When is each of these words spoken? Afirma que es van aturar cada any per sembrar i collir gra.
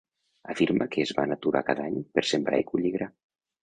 Afirma 0.53 0.87
que 0.95 1.05
es 1.05 1.13
van 1.19 1.37
aturar 1.37 1.63
cada 1.71 1.87
any 1.93 2.03
per 2.19 2.27
sembrar 2.35 2.67
i 2.67 2.71
collir 2.75 2.99
gra. 2.99 3.15